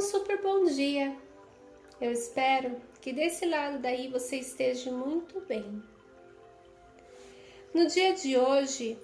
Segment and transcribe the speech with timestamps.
[0.00, 1.14] Um super bom dia.
[2.00, 5.82] Eu espero que desse lado daí você esteja muito bem.
[7.74, 8.96] No dia de hoje,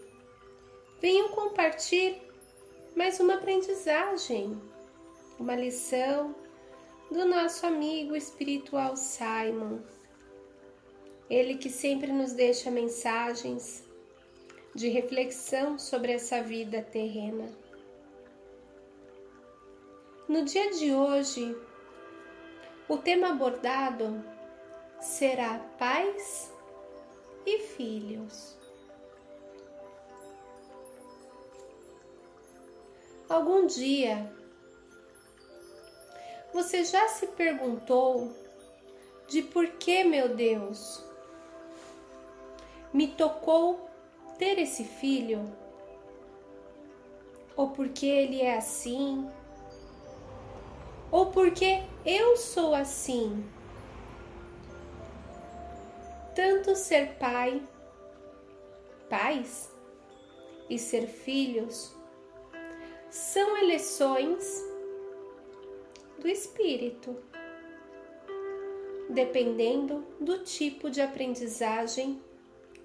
[0.98, 2.18] venho compartilhar
[2.96, 4.58] mais uma aprendizagem,
[5.38, 6.34] uma lição
[7.10, 9.80] do nosso amigo espiritual Simon.
[11.28, 13.84] Ele que sempre nos deixa mensagens
[14.74, 17.65] de reflexão sobre essa vida terrena.
[20.28, 21.56] No dia de hoje,
[22.88, 24.24] o tema abordado
[25.00, 26.52] será pais
[27.46, 28.58] e filhos.
[33.28, 34.28] Algum dia
[36.52, 38.34] você já se perguntou
[39.28, 41.04] de por que, meu Deus,
[42.92, 43.88] me tocou
[44.38, 45.44] ter esse filho?
[47.54, 49.30] Ou porque ele é assim?
[51.10, 53.44] Ou porque eu sou assim?
[56.34, 57.62] Tanto ser pai,
[59.08, 59.72] pais
[60.68, 61.96] e ser filhos
[63.08, 64.62] são eleições
[66.18, 67.16] do espírito,
[69.08, 72.20] dependendo do tipo de aprendizagem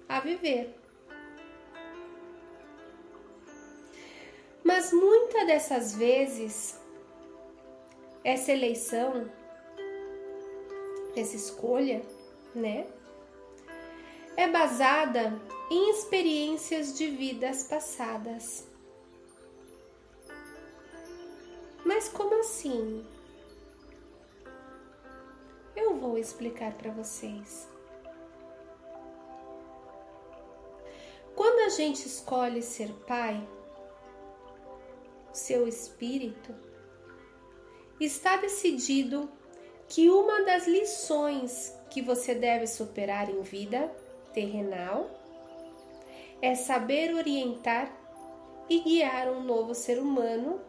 [0.08, 0.74] a viver.
[4.62, 6.80] Mas muitas dessas vezes,
[8.24, 9.30] essa eleição,
[11.16, 12.02] essa escolha,
[12.54, 12.86] né,
[14.36, 18.66] é basada em experiências de vidas passadas.
[21.84, 23.04] Mas como assim?
[25.74, 27.68] Eu vou explicar para vocês.
[31.34, 33.46] Quando a gente escolhe ser pai,
[35.32, 36.54] seu espírito
[38.04, 39.30] está decidido
[39.88, 43.90] que uma das lições que você deve superar em vida
[44.32, 45.10] terrenal
[46.40, 47.94] é saber orientar
[48.68, 50.60] e guiar um novo ser humano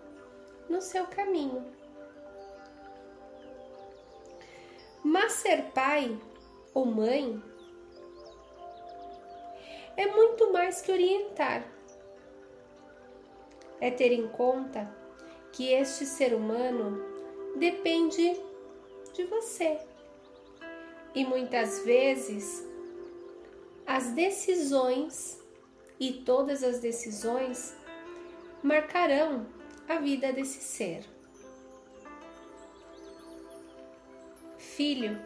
[0.69, 1.65] no seu caminho.
[5.03, 6.19] Mas ser pai
[6.73, 7.41] ou mãe
[9.95, 11.63] é muito mais que orientar.
[13.79, 14.93] É ter em conta
[15.51, 17.12] que este ser humano
[17.55, 18.35] depende
[19.13, 19.79] de você.
[21.15, 22.67] E muitas vezes
[23.85, 25.39] as decisões
[25.99, 27.75] e todas as decisões
[28.63, 29.45] marcarão
[29.87, 31.05] a vida desse ser.
[34.57, 35.17] Filho.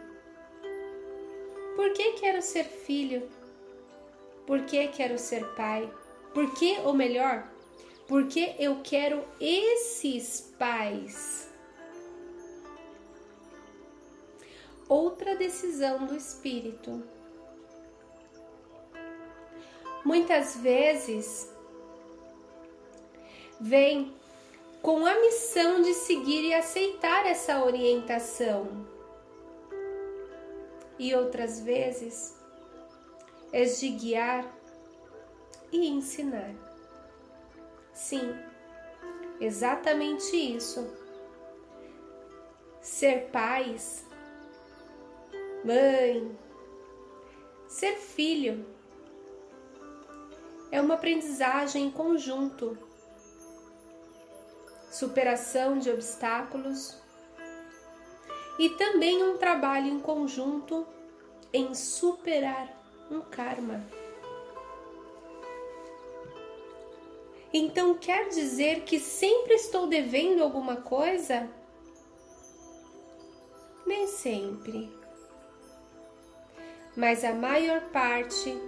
[1.76, 3.30] Por que quero ser filho?
[4.46, 5.92] Por que quero ser pai?
[6.34, 7.48] Por que, ou melhor,
[8.08, 11.47] porque eu quero esses pais?
[14.88, 17.04] Outra decisão do espírito.
[20.06, 21.52] Muitas vezes
[23.60, 24.16] vem
[24.82, 28.88] com a missão de seguir e aceitar essa orientação.
[30.98, 32.38] E outras vezes
[33.52, 34.46] é de guiar
[35.72, 36.56] e ensinar.
[37.94, 38.34] Sim,
[39.42, 40.88] exatamente isso.
[42.80, 44.07] Ser pais,
[45.64, 46.38] mãe,
[47.68, 48.66] ser filho
[50.72, 52.78] é uma aprendizagem em conjunto
[54.92, 56.98] superação de obstáculos
[58.58, 60.88] e também um trabalho em conjunto
[61.54, 62.76] em superar
[63.12, 63.86] um karma.
[67.54, 71.50] Então quer dizer que sempre estou devendo alguma coisa?
[73.86, 74.97] Nem sempre.
[76.98, 78.60] Mas a maior parte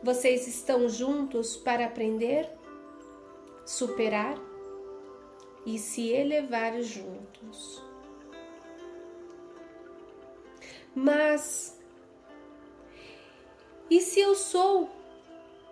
[0.00, 2.48] vocês estão juntos para aprender,
[3.66, 4.38] superar
[5.66, 7.82] e se elevar juntos.
[10.94, 11.76] Mas
[13.90, 14.88] e se eu sou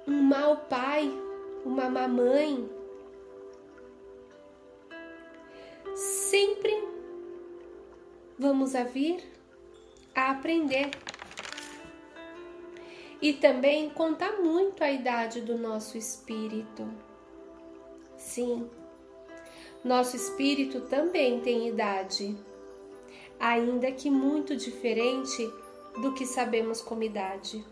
[0.09, 1.09] um mau pai,
[1.65, 2.69] uma mamãe?
[5.95, 6.83] Sempre
[8.37, 9.23] vamos a vir
[10.17, 10.91] a aprender.
[13.21, 16.89] E também conta muito a idade do nosso espírito.
[18.17, 18.69] Sim,
[19.85, 22.37] nosso espírito também tem idade,
[23.39, 25.47] ainda que muito diferente
[26.01, 27.65] do que sabemos como idade.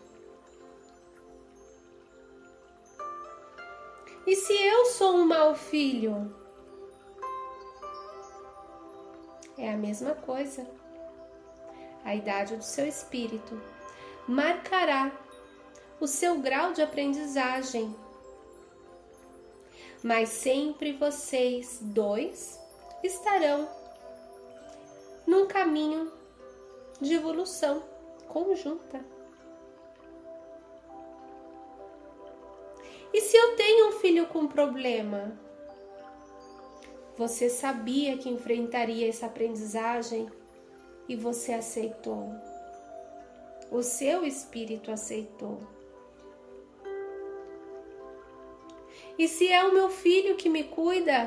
[4.26, 6.32] E se eu sou um mau filho?
[9.58, 10.66] é a mesma coisa.
[12.04, 13.60] A idade do seu espírito
[14.28, 15.10] marcará
[16.00, 17.94] o seu grau de aprendizagem.
[20.02, 22.60] Mas sempre vocês dois
[23.02, 23.68] estarão
[25.26, 26.12] num caminho
[27.00, 27.82] de evolução
[28.28, 29.04] conjunta.
[33.12, 35.38] E se eu tenho um filho com problema?
[37.16, 40.30] Você sabia que enfrentaria essa aprendizagem
[41.08, 42.30] e você aceitou.
[43.70, 45.75] O seu espírito aceitou.
[49.18, 51.26] E se é o meu filho que me cuida?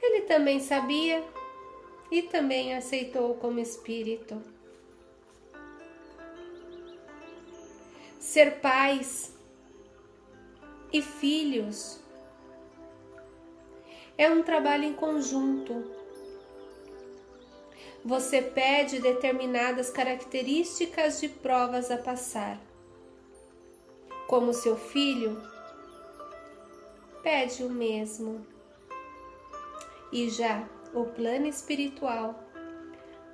[0.00, 1.22] Ele também sabia
[2.10, 4.40] e também aceitou como espírito.
[8.18, 9.36] Ser pais
[10.92, 12.00] e filhos
[14.16, 15.98] é um trabalho em conjunto.
[18.04, 22.58] Você pede determinadas características de provas a passar.
[24.28, 25.42] Como seu filho,
[27.22, 28.46] pede o mesmo.
[30.12, 32.38] E já o plano espiritual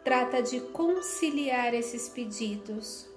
[0.04, 3.08] trata de conciliar esses pedidos.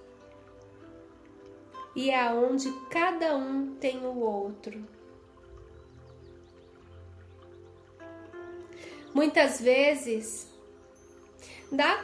[1.96, 4.84] E é onde cada um tem o outro.
[9.14, 10.52] Muitas vezes
[11.72, 12.02] dá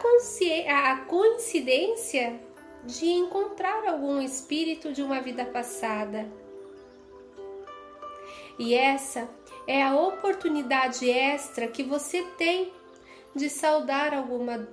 [0.68, 2.40] a coincidência
[2.86, 6.30] de encontrar algum espírito de uma vida passada.
[8.60, 9.30] E essa
[9.66, 12.72] é a oportunidade extra que você tem
[13.36, 14.68] de saldar alguma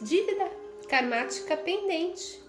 [0.00, 0.50] dívida
[0.88, 2.42] karmática pendente.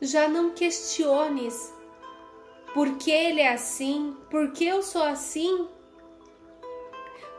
[0.00, 1.72] Já não questiones
[2.74, 5.68] por que ele é assim, por que eu sou assim,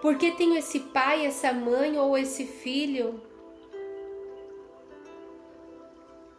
[0.06, 3.19] por que tenho esse pai, essa mãe ou esse filho.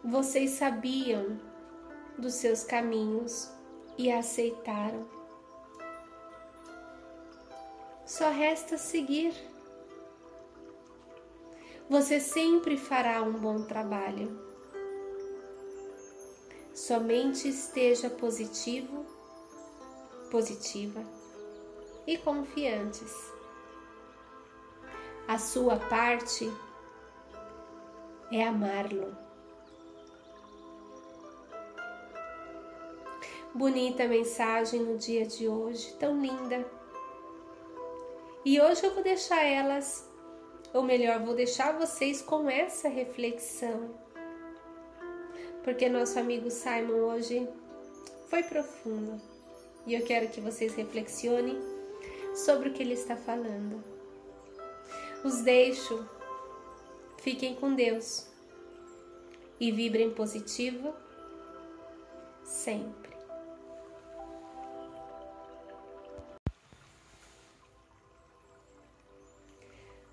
[0.04, 1.36] Vocês sabiam
[2.16, 3.50] dos seus caminhos
[3.98, 5.04] e aceitaram.
[8.04, 9.34] Só resta seguir.
[11.90, 14.30] Você sempre fará um bom trabalho.
[16.72, 19.04] Somente esteja positivo,
[20.30, 21.02] positiva
[22.06, 23.34] e confiantes.
[25.28, 26.50] A sua parte
[28.30, 29.26] é amá-lo
[33.56, 36.70] Bonita mensagem no dia de hoje, tão linda.
[38.44, 40.06] E hoje eu vou deixar elas,
[40.74, 43.94] ou melhor, vou deixar vocês com essa reflexão.
[45.64, 47.48] Porque nosso amigo Simon hoje
[48.28, 49.18] foi profundo.
[49.86, 51.58] E eu quero que vocês reflexionem
[52.34, 53.95] sobre o que ele está falando.
[55.26, 56.08] Os deixo.
[57.18, 58.28] Fiquem com Deus.
[59.58, 60.94] E vibrem positivo
[62.44, 63.10] sempre.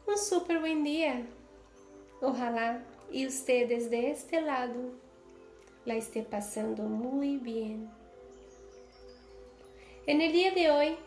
[0.08, 1.28] Un super buen día.
[2.20, 4.94] Ojalá y usted desde este lado
[5.86, 7.88] la esté pasando muy bien.
[10.08, 10.98] En el día de hoy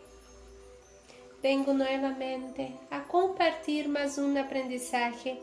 [1.47, 5.39] vengo nuevamente a compartir más un aprendizaje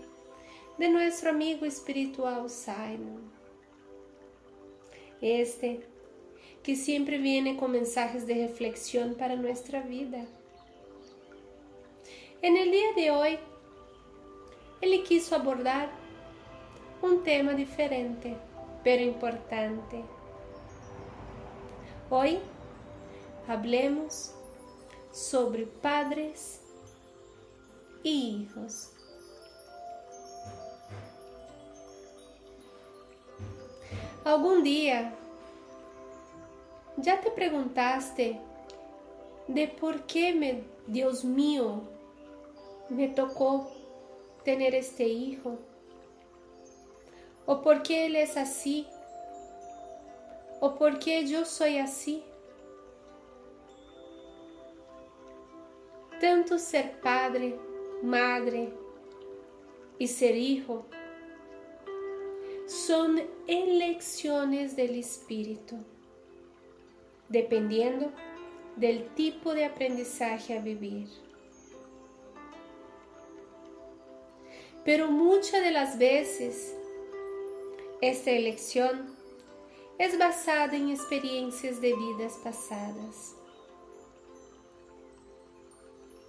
[0.78, 3.32] de nuestro amigo espiritual Simon.
[5.22, 5.80] Este
[6.62, 10.26] que siempre viene con mensajes de reflexión para nuestra vida.
[12.42, 13.40] En el día de hoy
[14.82, 15.90] ele quis abordar
[17.02, 18.36] um tema diferente,
[18.84, 20.04] pero importante.
[22.10, 22.40] Hoy
[23.48, 24.36] hablemos
[25.14, 26.62] sobre padres
[28.04, 28.92] e hijos.
[34.26, 35.14] Algum dia
[37.02, 38.40] já te perguntaste
[39.48, 41.88] de por que me, Deus mío,
[42.90, 43.72] me tocou
[44.44, 45.58] tener este hijo?
[47.46, 48.88] ¿O por qué él es así?
[50.60, 52.24] ¿O por qué yo soy así?
[56.24, 57.60] Tanto ser padre,
[58.02, 58.72] madre
[60.00, 60.86] y ser hijo
[62.66, 65.76] son elecciones del espíritu,
[67.28, 68.10] dependiendo
[68.78, 71.10] del tipo de aprendizaje a vivir.
[74.86, 76.74] Pero muchas de las veces
[78.00, 79.14] esta elección
[79.98, 83.43] es basada en experiencias de vidas pasadas.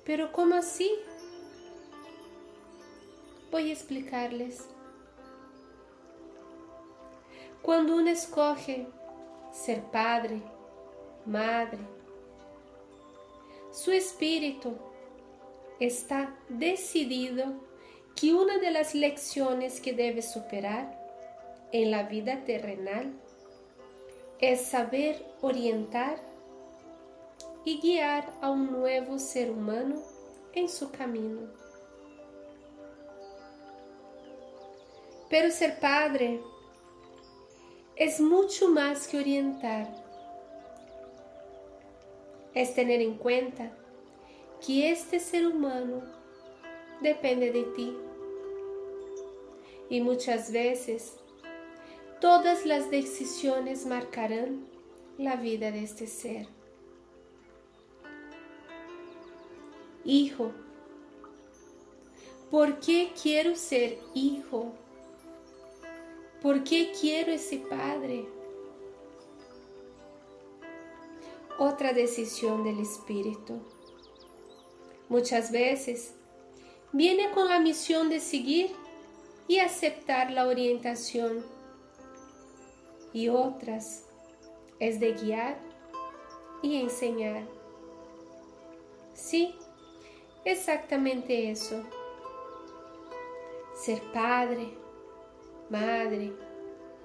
[0.04, 0.90] Pero ¿cómo así?
[3.50, 4.68] Voy a explicarles.
[7.62, 8.86] Cuando uno escoge
[9.52, 10.42] ser padre,
[11.24, 11.78] madre,
[13.72, 14.76] su espíritu
[15.80, 17.46] está decidido
[18.14, 21.00] que una de las lecciones que debe superar
[21.72, 23.12] en la vida terrenal
[24.38, 26.33] es saber orientar
[27.64, 29.96] y guiar a un nuevo ser humano
[30.52, 31.40] en su camino.
[35.30, 36.40] Pero ser padre
[37.96, 39.88] es mucho más que orientar.
[42.54, 43.72] Es tener en cuenta
[44.64, 46.02] que este ser humano
[47.00, 47.96] depende de ti.
[49.88, 51.16] Y muchas veces
[52.20, 54.66] todas las decisiones marcarán
[55.18, 56.46] la vida de este ser.
[60.04, 60.52] Hijo,
[62.50, 64.72] ¿por qué quiero ser hijo?
[66.42, 68.26] ¿Por qué quiero ese padre?
[71.58, 73.60] Otra decisión del espíritu.
[75.08, 76.12] Muchas veces
[76.92, 78.72] viene con la misión de seguir
[79.48, 81.46] y aceptar la orientación
[83.14, 84.04] y otras
[84.80, 85.58] es de guiar
[86.62, 87.46] y enseñar.
[89.14, 89.54] Sí,
[90.44, 91.82] exactamente eso.
[93.74, 94.74] Ser padre,
[95.70, 96.32] madre,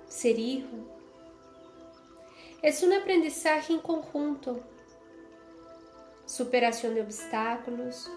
[0.08, 0.75] ser hijo.
[2.62, 4.60] Es un aprendizaje en conjunto,
[6.25, 8.12] superación de obstáculos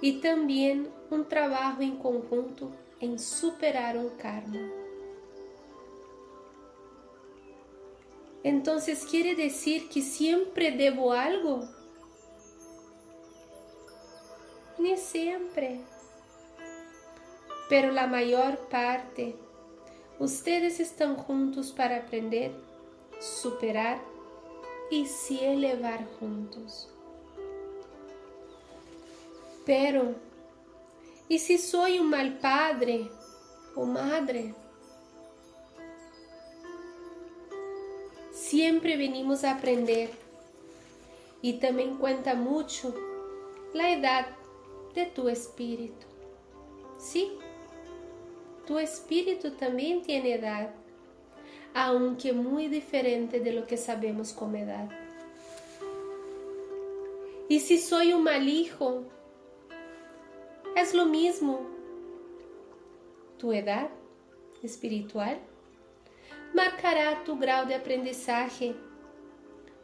[0.00, 2.70] y también un trabajo en conjunto
[3.00, 4.70] en superar un karma.
[8.42, 11.68] Entonces quiere decir que siempre debo algo.
[14.94, 15.80] Siempre
[17.68, 19.34] pero la mayor parte,
[20.18, 22.52] ustedes están juntos para aprender,
[23.20, 24.00] superar
[24.90, 26.88] y se elevar juntos.
[29.64, 30.14] Pero,
[31.28, 33.10] ¿y si soy un mal padre
[33.74, 34.54] o madre?
[38.32, 40.10] Siempre venimos a aprender
[41.42, 42.94] y también cuenta mucho
[43.74, 44.35] la edad
[44.96, 46.06] de tu espíritu.
[46.98, 47.38] ¿Sí?
[48.66, 50.70] tu espíritu también tiene edad,
[51.72, 54.88] aunque muy diferente de lo que sabemos como edad.
[57.48, 59.04] Y si soy un mal hijo,
[60.74, 61.60] es lo mismo.
[63.38, 63.88] Tu edad
[64.64, 65.38] espiritual
[66.52, 68.74] marcará tu grado de aprendizaje,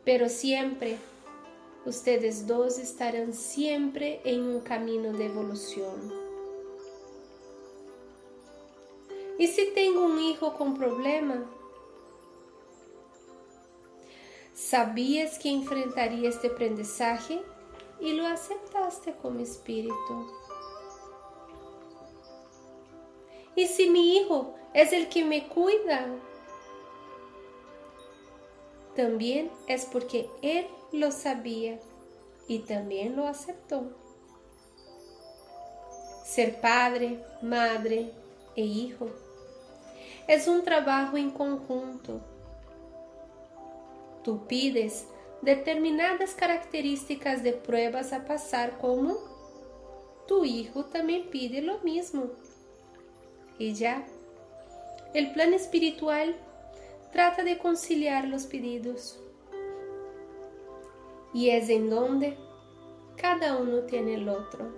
[0.04, 0.96] pero siempre
[1.84, 6.12] ustedes dos estarán siempre en un camino de evolución.
[9.38, 11.44] ¿Y si tengo un hijo con problema?
[14.54, 17.42] Sabías que enfrentaría este aprendizaje
[18.00, 20.26] y lo aceptaste como espíritu.
[23.54, 26.06] ¿Y si mi hijo es el que me cuida?
[28.96, 31.78] También es porque él lo sabía
[32.48, 33.90] y también lo aceptó.
[36.24, 38.10] Ser padre, madre
[38.56, 39.08] e hijo
[40.26, 42.20] es un trabajo en conjunto.
[44.22, 45.06] Tú pides
[45.40, 49.16] determinadas características de pruebas a pasar como
[50.28, 52.26] tu hijo también pide lo mismo.
[53.58, 54.06] Y ya,
[55.12, 56.36] el plan espiritual
[57.12, 59.20] trata de conciliar los pedidos.
[61.34, 62.36] Y es en donde
[63.16, 64.70] cada uno tiene el otro.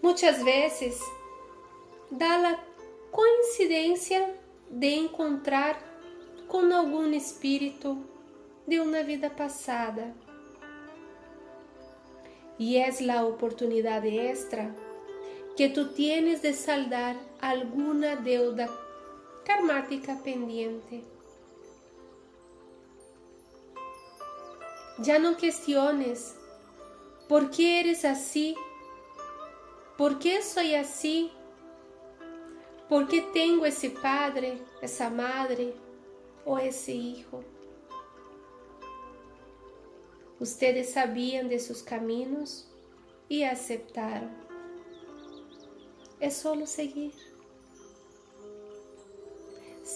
[0.00, 1.00] Muchas veces
[2.10, 2.58] da la
[3.10, 4.34] coincidência
[4.70, 5.78] de encontrar
[6.48, 7.98] com algum espírito
[8.66, 10.14] de uma vida passada.
[12.58, 14.74] E é a oportunidade extra
[15.56, 18.68] que tu tienes de saldar alguma deuda
[19.44, 21.04] karmática pendiente.
[25.02, 26.36] Já não questiones
[27.28, 28.54] por que eres assim,
[29.96, 31.30] por que sou assim
[32.92, 35.74] ¿Por qué tengo ese padre, esa madre
[36.44, 37.42] o ese hijo?
[40.38, 42.68] Ustedes sabían de sus caminos
[43.30, 44.30] y aceptaron.
[46.20, 47.14] Es solo seguir.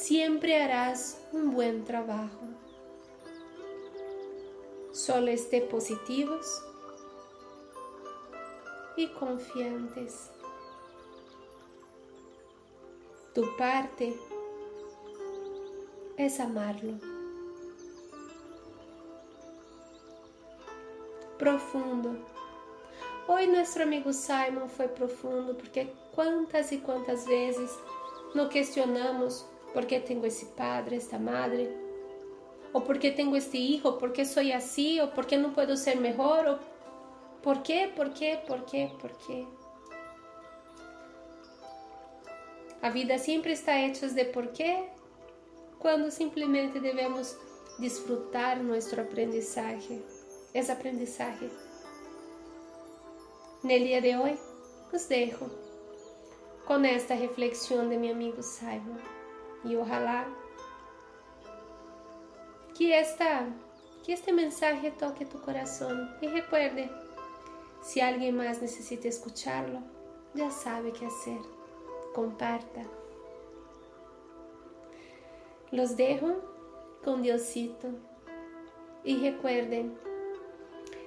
[0.07, 2.47] Siempre harás un buen trabajo.
[4.93, 6.63] Solo esté positivos
[8.97, 10.31] y confiantes.
[13.35, 14.17] Tu parte
[16.17, 16.93] es amarlo.
[21.37, 22.17] Profundo.
[23.27, 27.77] Hoy nuestro amigo Simon foi profundo porque quantas e quantas vezes
[28.37, 29.45] nos questionamos
[29.77, 31.71] por que tenho esse padre, esta madre,
[32.73, 35.77] ou por que tenho este hijo, por que sou assim, ou por que não posso
[35.77, 36.59] ser melhor, ou
[37.43, 39.47] por quê, por quê, por quê, por quê.
[42.81, 44.89] A vida sempre está hecha de porquê,
[45.79, 47.37] quando simplesmente devemos
[47.79, 50.03] disfrutar nosso aprendizagem,
[50.55, 51.51] esse aprendizagem.
[53.63, 54.41] No dia de hoje,
[54.91, 55.51] os dejo
[56.65, 59.16] com esta reflexão de meu amigo Simon
[59.67, 60.27] e ojalá
[62.75, 63.47] que esta
[64.07, 65.91] que este mensaje toque tu coração
[66.23, 66.89] e recuerde,
[67.83, 69.83] se alguém mais necessita escucharlo,
[70.33, 71.41] já sabe que hacer.
[72.15, 72.83] Comparta.
[75.73, 76.41] Los dejo
[77.05, 77.89] con Diosito
[79.03, 79.99] y recuerden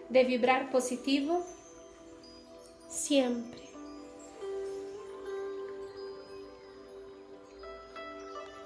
[0.10, 1.46] de vibrar positivo
[2.90, 3.69] siempre.